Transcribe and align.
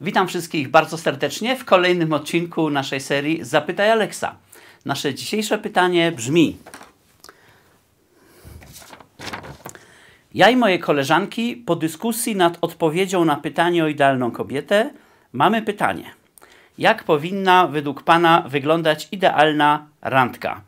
Witam 0.00 0.28
wszystkich 0.28 0.68
bardzo 0.68 0.98
serdecznie 0.98 1.56
w 1.56 1.64
kolejnym 1.64 2.12
odcinku 2.12 2.70
naszej 2.70 3.00
serii 3.00 3.44
Zapytaj 3.44 3.90
Alexa. 3.90 4.34
Nasze 4.84 5.14
dzisiejsze 5.14 5.58
pytanie 5.58 6.12
brzmi: 6.12 6.56
Ja 10.34 10.50
i 10.50 10.56
moje 10.56 10.78
koleżanki 10.78 11.56
po 11.56 11.76
dyskusji 11.76 12.36
nad 12.36 12.58
odpowiedzią 12.60 13.24
na 13.24 13.36
pytanie 13.36 13.84
o 13.84 13.88
idealną 13.88 14.30
kobietę 14.30 14.90
mamy 15.32 15.62
pytanie. 15.62 16.10
Jak 16.78 17.04
powinna 17.04 17.66
według 17.66 18.02
Pana 18.02 18.44
wyglądać 18.48 19.08
idealna 19.12 19.86
randka? 20.02 20.60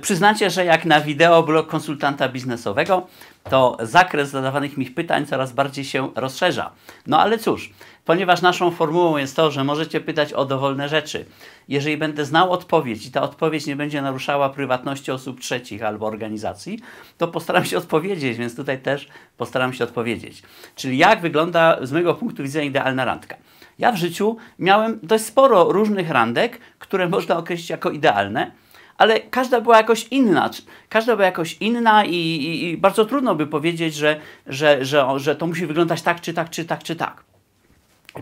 Przyznacie, 0.00 0.50
że 0.50 0.64
jak 0.64 0.84
na 0.84 1.00
wideoblog 1.00 1.66
konsultanta 1.66 2.28
biznesowego, 2.28 3.06
to 3.50 3.76
zakres 3.80 4.30
zadawanych 4.30 4.76
mi 4.76 4.86
pytań 4.86 5.26
coraz 5.26 5.52
bardziej 5.52 5.84
się 5.84 6.10
rozszerza. 6.14 6.70
No 7.06 7.20
ale 7.20 7.38
cóż, 7.38 7.70
ponieważ 8.04 8.42
naszą 8.42 8.70
formułą 8.70 9.16
jest 9.16 9.36
to, 9.36 9.50
że 9.50 9.64
możecie 9.64 10.00
pytać 10.00 10.32
o 10.32 10.44
dowolne 10.44 10.88
rzeczy. 10.88 11.24
Jeżeli 11.68 11.96
będę 11.96 12.24
znał 12.24 12.52
odpowiedź 12.52 13.06
i 13.06 13.10
ta 13.10 13.22
odpowiedź 13.22 13.66
nie 13.66 13.76
będzie 13.76 14.02
naruszała 14.02 14.48
prywatności 14.48 15.10
osób 15.10 15.40
trzecich 15.40 15.82
albo 15.82 16.06
organizacji, 16.06 16.78
to 17.18 17.28
postaram 17.28 17.64
się 17.64 17.78
odpowiedzieć, 17.78 18.38
więc 18.38 18.56
tutaj 18.56 18.78
też 18.78 19.08
postaram 19.36 19.72
się 19.72 19.84
odpowiedzieć. 19.84 20.42
Czyli 20.76 20.98
jak 20.98 21.20
wygląda 21.20 21.78
z 21.82 21.92
mojego 21.92 22.14
punktu 22.14 22.42
widzenia 22.42 22.64
idealna 22.64 23.04
randka? 23.04 23.36
Ja 23.78 23.92
w 23.92 23.96
życiu 23.96 24.36
miałem 24.58 25.00
dość 25.02 25.24
sporo 25.24 25.72
różnych 25.72 26.10
randek, 26.10 26.60
które 26.78 27.08
można 27.08 27.36
określić 27.36 27.70
jako 27.70 27.90
idealne 27.90 28.50
ale 28.98 29.20
każda 29.20 29.60
była 29.60 29.76
jakoś 29.76 30.08
inna. 30.10 30.50
Każda 30.88 31.16
była 31.16 31.26
jakoś 31.26 31.56
inna 31.60 32.04
i, 32.04 32.14
i, 32.14 32.64
i, 32.64 32.76
bardzo 32.76 33.04
trudno 33.04 33.34
by 33.34 33.46
powiedzieć, 33.46 33.94
że, 33.94 34.20
że, 34.46 34.84
że, 34.84 35.06
że 35.16 35.36
to 35.36 35.46
musi 35.46 35.66
wyglądać 35.66 36.02
tak, 36.02 36.20
czy 36.20 36.34
tak, 36.34 36.50
czy 36.50 36.64
tak, 36.64 36.82
czy 36.82 36.96
tak. 36.96 37.24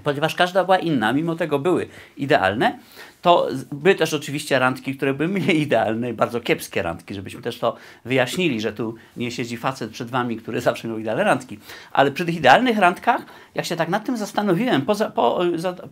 Ponieważ 0.03 0.35
każda 0.35 0.65
była 0.65 0.79
inna, 0.79 1.13
mimo 1.13 1.37
tego 1.37 1.59
były 1.59 1.89
idealne, 2.17 2.79
to 3.23 3.49
były 3.73 3.95
też 3.95 4.15
oczywiście 4.15 4.59
randki, 4.59 4.97
które 4.97 5.15
były 5.15 5.29
mniej 5.29 5.61
idealne 5.67 6.13
bardzo 6.13 6.41
kiepskie 6.41 6.83
randki, 6.83 7.15
żebyśmy 7.15 7.43
też 7.43 7.59
to 7.59 7.77
wyjaśnili, 8.05 8.61
że 8.61 8.73
tu 8.73 8.95
nie 9.17 9.31
siedzi 9.31 9.57
facet 9.57 9.91
przed 9.91 10.11
wami, 10.11 10.37
który 10.37 10.61
zawsze 10.71 10.89
miał 10.89 10.99
idealne 10.99 11.25
randki. 11.25 11.59
Ale 11.93 12.11
przy 12.11 12.25
tych 12.25 12.37
idealnych 12.37 12.79
randkach, 12.79 13.23
jak 13.55 13.67
się 13.67 13.77
tak 13.77 13.89
nad 13.89 14.05
tym 14.05 14.17
zastanowiłem 14.17 14.83
po, 14.83 14.95
po, 14.95 15.41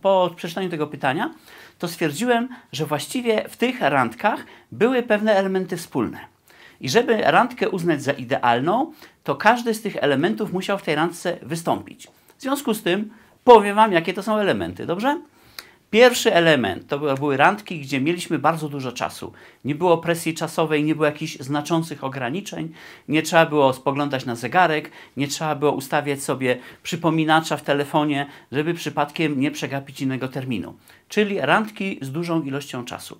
po 0.01 0.31
przeczytaniu 0.35 0.69
tego 0.69 0.87
pytania, 0.87 1.33
to 1.79 1.87
stwierdziłem, 1.87 2.49
że 2.71 2.85
właściwie 2.85 3.49
w 3.49 3.57
tych 3.57 3.81
randkach 3.81 4.45
były 4.71 5.03
pewne 5.03 5.35
elementy 5.35 5.77
wspólne. 5.77 6.19
I 6.81 6.89
żeby 6.89 7.17
randkę 7.17 7.69
uznać 7.69 8.03
za 8.03 8.11
idealną, 8.11 8.93
to 9.23 9.35
każdy 9.35 9.73
z 9.73 9.81
tych 9.81 9.95
elementów 9.95 10.53
musiał 10.53 10.77
w 10.77 10.83
tej 10.83 10.95
randce 10.95 11.37
wystąpić. 11.41 12.07
W 12.37 12.41
związku 12.41 12.73
z 12.73 12.83
tym 12.83 13.09
powiem 13.43 13.75
Wam, 13.75 13.91
jakie 13.91 14.13
to 14.13 14.23
są 14.23 14.37
elementy, 14.37 14.85
dobrze? 14.85 15.21
Pierwszy 15.93 16.33
element 16.33 16.87
to 16.87 17.15
były 17.15 17.37
randki, 17.37 17.79
gdzie 17.79 18.01
mieliśmy 18.01 18.39
bardzo 18.39 18.69
dużo 18.69 18.91
czasu. 18.91 19.33
Nie 19.65 19.75
było 19.75 19.97
presji 19.97 20.33
czasowej, 20.33 20.83
nie 20.83 20.95
było 20.95 21.05
jakichś 21.05 21.37
znaczących 21.37 22.03
ograniczeń, 22.03 22.73
nie 23.07 23.21
trzeba 23.21 23.45
było 23.45 23.73
spoglądać 23.73 24.25
na 24.25 24.35
zegarek, 24.35 24.91
nie 25.17 25.27
trzeba 25.27 25.55
było 25.55 25.71
ustawiać 25.71 26.23
sobie 26.23 26.57
przypominacza 26.83 27.57
w 27.57 27.61
telefonie, 27.61 28.25
żeby 28.51 28.73
przypadkiem 28.73 29.39
nie 29.39 29.51
przegapić 29.51 30.01
innego 30.01 30.27
terminu. 30.27 30.73
Czyli 31.09 31.39
randki 31.39 31.97
z 32.01 32.11
dużą 32.11 32.41
ilością 32.41 32.85
czasu. 32.85 33.17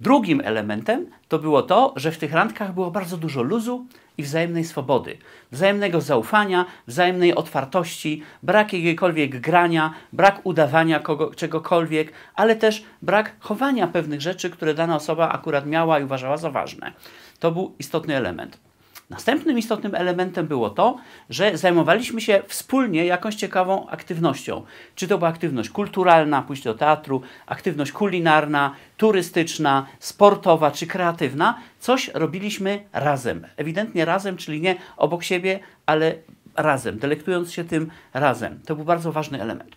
Drugim 0.00 0.40
elementem 0.44 1.06
to 1.28 1.38
było 1.38 1.62
to, 1.62 1.92
że 1.96 2.12
w 2.12 2.18
tych 2.18 2.32
randkach 2.32 2.74
było 2.74 2.90
bardzo 2.90 3.16
dużo 3.16 3.42
luzu 3.42 3.86
i 4.18 4.22
wzajemnej 4.22 4.64
swobody, 4.64 5.18
wzajemnego 5.52 6.00
zaufania, 6.00 6.66
wzajemnej 6.86 7.34
otwartości, 7.34 8.22
brak 8.42 8.72
jakiegokolwiek 8.72 9.40
grania, 9.40 9.94
brak 10.12 10.40
udawania 10.44 11.00
kogo, 11.00 11.34
czegokolwiek, 11.34 12.12
ale 12.34 12.56
też 12.56 12.84
brak 13.02 13.36
chowania 13.40 13.86
pewnych 13.86 14.20
rzeczy, 14.20 14.50
które 14.50 14.74
dana 14.74 14.96
osoba 14.96 15.28
akurat 15.28 15.66
miała 15.66 16.00
i 16.00 16.04
uważała 16.04 16.36
za 16.36 16.50
ważne. 16.50 16.92
To 17.38 17.52
był 17.52 17.74
istotny 17.78 18.16
element. 18.16 18.67
Następnym 19.10 19.58
istotnym 19.58 19.94
elementem 19.94 20.46
było 20.46 20.70
to, 20.70 20.96
że 21.30 21.58
zajmowaliśmy 21.58 22.20
się 22.20 22.42
wspólnie 22.46 23.04
jakąś 23.04 23.34
ciekawą 23.34 23.88
aktywnością. 23.88 24.64
Czy 24.94 25.08
to 25.08 25.18
była 25.18 25.30
aktywność 25.30 25.70
kulturalna, 25.70 26.42
pójść 26.42 26.62
do 26.62 26.74
teatru, 26.74 27.22
aktywność 27.46 27.92
kulinarna, 27.92 28.74
turystyczna, 28.96 29.86
sportowa 29.98 30.70
czy 30.70 30.86
kreatywna. 30.86 31.58
Coś 31.80 32.10
robiliśmy 32.14 32.84
razem. 32.92 33.46
Ewidentnie 33.56 34.04
razem, 34.04 34.36
czyli 34.36 34.60
nie 34.60 34.76
obok 34.96 35.24
siebie, 35.24 35.60
ale 35.86 36.14
razem, 36.56 36.98
delektując 36.98 37.52
się 37.52 37.64
tym 37.64 37.90
razem. 38.14 38.60
To 38.66 38.76
był 38.76 38.84
bardzo 38.84 39.12
ważny 39.12 39.42
element. 39.42 39.76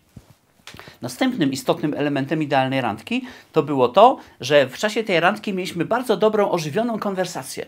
Następnym 1.02 1.52
istotnym 1.52 1.94
elementem 1.94 2.44
idealnej 2.44 2.82
randki 2.82 3.26
to 3.52 3.64
było 3.64 3.90
to, 3.90 4.18
że 4.42 4.68
w 4.68 4.78
czasie 4.78 5.04
tej 5.04 5.20
randki 5.20 5.54
mieliśmy 5.54 5.86
bardzo 5.86 6.18
dobrą, 6.18 6.52
ożywioną 6.52 7.00
konwersację. 7.00 7.66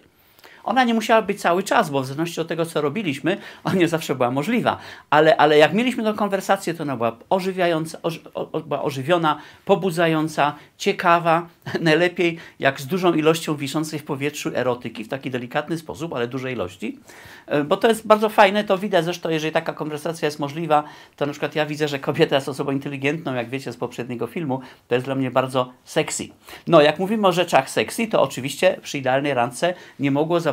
Ona 0.64 0.84
nie 0.84 0.94
musiała 0.94 1.22
być 1.22 1.42
cały 1.42 1.64
czas, 1.64 1.90
bo 1.90 2.02
w 2.02 2.06
zależności 2.06 2.42
od 2.42 2.48
tego, 2.48 2.66
co 2.66 2.82
robiliśmy, 2.82 3.38
ona 3.64 3.76
nie 3.76 3.88
zawsze 3.88 4.16
była 4.16 4.32
możliwa. 4.32 4.78
Ale, 5.10 5.38
ale 5.38 5.58
jak 5.58 5.74
mieliśmy 5.74 6.04
tę 6.04 6.14
konwersację, 6.14 6.74
to 6.74 6.84
ona 6.84 6.98
była 6.98 7.18
ożywiająca, 7.30 7.98
oży, 8.04 8.20
o, 8.34 8.60
była 8.60 8.84
ożywiona, 8.84 9.40
pobudzająca, 9.66 10.56
ciekawa, 10.78 11.48
najlepiej 11.82 12.38
jak 12.60 12.82
z 12.82 12.88
dużą 12.88 13.14
ilością 13.14 13.56
wiszącej 13.56 14.00
w 14.00 14.04
powietrzu 14.04 14.52
erotyki, 14.56 15.04
w 15.04 15.08
taki 15.08 15.32
delikatny 15.32 15.78
sposób, 15.78 16.14
ale 16.14 16.28
dużej 16.28 16.54
ilości. 16.54 17.00
E, 17.48 17.64
bo 17.64 17.78
to 17.78 17.88
jest 17.88 18.08
bardzo 18.08 18.30
fajne, 18.30 18.64
to 18.64 18.78
widać 18.78 19.06
zresztą, 19.06 19.30
jeżeli 19.30 19.54
taka 19.54 19.74
konwersacja 19.74 20.26
jest 20.26 20.40
możliwa, 20.40 20.84
to 21.16 21.26
na 21.26 21.32
przykład 21.32 21.56
ja 21.56 21.66
widzę, 21.66 21.88
że 21.88 22.00
kobieta 22.00 22.36
jest 22.36 22.50
osobą 22.50 22.72
inteligentną, 22.72 23.34
jak 23.34 23.50
wiecie 23.50 23.72
z 23.72 23.78
poprzedniego 23.78 24.28
filmu, 24.28 24.62
to 24.88 24.96
jest 24.96 25.06
dla 25.06 25.16
mnie 25.16 25.32
bardzo 25.32 25.74
sexy. 25.84 26.28
No, 26.68 26.82
jak 26.82 27.00
mówimy 27.00 27.28
o 27.28 27.32
rzeczach 27.32 27.70
sexy, 27.70 28.08
to 28.08 28.22
oczywiście 28.22 28.80
przy 28.82 28.98
idealnej 28.98 29.34
randce 29.34 29.74
nie 30.00 30.12
mogło 30.12 30.40
zabraknąć 30.40 30.53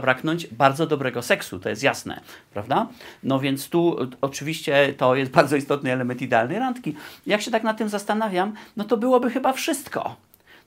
bardzo 0.53 0.87
dobrego 0.87 1.23
seksu, 1.23 1.59
to 1.59 1.69
jest 1.69 1.83
jasne, 1.83 2.21
prawda? 2.53 2.87
No 3.23 3.41
więc 3.41 3.69
tu 3.69 3.97
oczywiście 4.21 4.95
to 4.97 5.15
jest 5.15 5.33
bardzo 5.41 5.57
istotny 5.57 5.93
element 5.93 6.23
idealnej 6.23 6.59
randki. 6.59 6.95
Jak 7.27 7.43
się 7.43 7.51
tak 7.51 7.63
nad 7.63 7.79
tym 7.79 7.89
zastanawiam, 7.89 8.53
no 8.77 8.85
to 8.85 8.97
byłoby 8.97 9.31
chyba 9.31 9.53
wszystko. 9.53 10.17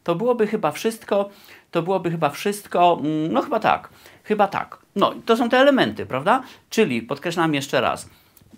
To 0.03 0.15
byłoby 0.15 0.47
chyba 0.47 0.71
wszystko, 0.71 1.29
to 1.71 1.81
byłoby 1.81 2.11
chyba 2.11 2.29
wszystko, 2.29 2.99
mm, 3.01 3.33
no 3.33 3.41
chyba 3.41 3.59
tak, 3.59 3.89
chyba 4.23 4.47
tak. 4.47 4.77
No, 4.95 5.13
to 5.25 5.37
są 5.37 5.49
te 5.49 5.57
elementy, 5.57 6.05
prawda? 6.05 6.43
Czyli, 6.69 7.01
podkreślam 7.01 7.53
jeszcze 7.53 7.81
raz, 7.81 8.09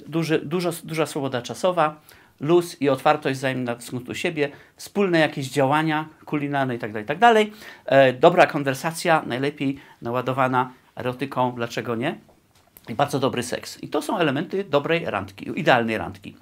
duży, 0.07 0.40
dużo, 0.40 0.72
duża 0.84 1.06
swoboda 1.06 1.42
czasowa, 1.42 1.96
luz 2.40 2.81
i 2.81 2.90
otwartość 2.90 3.38
wzajemna 3.38 3.75
w 3.75 3.84
stosunku 3.84 4.16
siebie, 4.16 4.50
wspólne 4.75 5.19
jakieś 5.19 5.50
działania 5.50 6.09
kulinarne 6.25 6.73
itd., 6.73 7.03
tak 7.03 7.18
itd. 7.18 7.46
Tak 7.46 7.57
e, 7.85 8.13
dobra 8.13 8.47
konwersacja, 8.47 9.23
najlepiej 9.25 9.79
naładowana 10.01 10.72
erotyką, 10.95 11.51
dlaczego 11.51 11.95
nie? 11.95 12.16
I 12.90 12.95
bardzo 12.95 13.19
dobry 13.19 13.44
seks. 13.44 13.84
I 13.84 13.88
to 13.88 14.01
są 14.01 14.18
elementy 14.18 14.63
dobrej 14.63 15.06
randki, 15.06 15.59
idealnej 15.59 15.97
randki. 15.97 16.35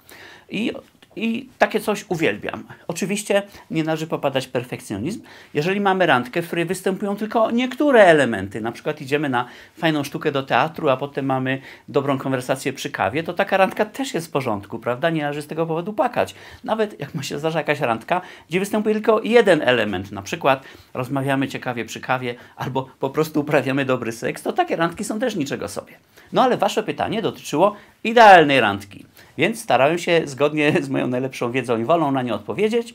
I 0.50 0.72
i 1.16 1.48
takie 1.58 1.80
coś 1.80 2.04
uwielbiam. 2.08 2.64
Oczywiście 2.88 3.42
nie 3.70 3.84
należy 3.84 4.06
popadać 4.06 4.48
perfekcjonizm. 4.48 5.22
Jeżeli 5.54 5.80
mamy 5.80 6.06
randkę, 6.06 6.42
w 6.42 6.46
której 6.46 6.64
występują 6.64 7.16
tylko 7.16 7.50
niektóre 7.50 8.04
elementy, 8.04 8.60
na 8.60 8.72
przykład 8.72 9.00
idziemy 9.00 9.28
na 9.28 9.46
fajną 9.78 10.04
sztukę 10.04 10.32
do 10.32 10.42
teatru, 10.42 10.88
a 10.88 10.96
potem 10.96 11.26
mamy 11.26 11.60
dobrą 11.88 12.18
konwersację 12.18 12.72
przy 12.72 12.90
kawie, 12.90 13.22
to 13.22 13.32
taka 13.32 13.56
randka 13.56 13.84
też 13.84 14.14
jest 14.14 14.26
w 14.26 14.30
porządku, 14.30 14.78
prawda? 14.78 15.10
Nie 15.10 15.22
należy 15.22 15.42
z 15.42 15.46
tego 15.46 15.66
powodu 15.66 15.92
płakać. 15.92 16.34
Nawet 16.64 17.00
jak 17.00 17.14
ma 17.14 17.22
się 17.22 17.38
zdarza 17.38 17.58
jakaś 17.58 17.80
randka, 17.80 18.20
gdzie 18.48 18.60
występuje 18.60 18.94
tylko 18.94 19.20
jeden 19.22 19.62
element, 19.62 20.12
na 20.12 20.22
przykład 20.22 20.64
rozmawiamy 20.94 21.48
ciekawie 21.48 21.84
przy 21.84 22.00
kawie, 22.00 22.34
albo 22.56 22.88
po 22.98 23.10
prostu 23.10 23.40
uprawiamy 23.40 23.84
dobry 23.84 24.12
seks, 24.12 24.42
to 24.42 24.52
takie 24.52 24.76
randki 24.76 25.04
są 25.04 25.18
też 25.18 25.36
niczego 25.36 25.68
sobie. 25.68 25.92
No 26.32 26.42
ale 26.42 26.56
wasze 26.56 26.82
pytanie 26.82 27.22
dotyczyło 27.22 27.76
idealnej 28.04 28.60
randki. 28.60 29.03
Więc 29.38 29.62
starałem 29.62 29.98
się 29.98 30.22
zgodnie 30.24 30.72
z 30.82 30.88
moją 30.88 31.06
najlepszą 31.06 31.52
wiedzą 31.52 31.80
i 31.80 31.84
wolą 31.84 32.12
na 32.12 32.22
nie 32.22 32.34
odpowiedzieć. 32.34 32.94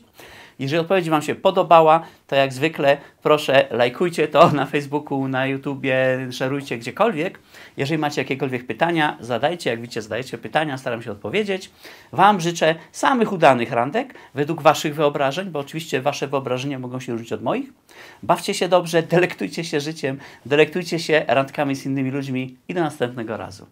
Jeżeli 0.60 0.80
odpowiedź 0.80 1.10
Wam 1.10 1.22
się 1.22 1.34
podobała, 1.34 2.02
to 2.26 2.36
jak 2.36 2.52
zwykle 2.52 2.96
proszę 3.22 3.66
lajkujcie 3.70 4.28
to 4.28 4.50
na 4.50 4.66
Facebooku, 4.66 5.28
na 5.28 5.46
YouTubie, 5.46 5.96
szerujcie 6.30 6.78
gdziekolwiek. 6.78 7.38
Jeżeli 7.76 7.98
macie 7.98 8.20
jakiekolwiek 8.20 8.66
pytania, 8.66 9.16
zadajcie. 9.20 9.70
Jak 9.70 9.80
widzicie, 9.80 10.02
zadajcie 10.02 10.38
pytania, 10.38 10.78
staram 10.78 11.02
się 11.02 11.12
odpowiedzieć. 11.12 11.70
Wam 12.12 12.40
życzę 12.40 12.74
samych 12.92 13.32
udanych 13.32 13.72
randek 13.72 14.14
według 14.34 14.62
Waszych 14.62 14.94
wyobrażeń, 14.94 15.50
bo 15.50 15.58
oczywiście 15.58 16.00
Wasze 16.00 16.26
wyobrażenia 16.26 16.78
mogą 16.78 17.00
się 17.00 17.12
różnić 17.12 17.32
od 17.32 17.42
moich. 17.42 17.72
Bawcie 18.22 18.54
się 18.54 18.68
dobrze, 18.68 19.02
delektujcie 19.02 19.64
się 19.64 19.80
życiem, 19.80 20.18
delektujcie 20.46 20.98
się 20.98 21.24
randkami 21.28 21.76
z 21.76 21.86
innymi 21.86 22.10
ludźmi 22.10 22.56
i 22.68 22.74
do 22.74 22.80
następnego 22.80 23.36
razu. 23.36 23.66